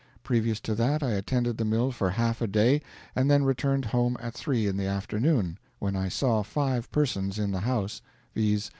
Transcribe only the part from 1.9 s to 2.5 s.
for half a